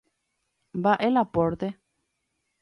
Mba’e 0.77 1.09
la 1.11 1.23
pórte. 1.35 1.67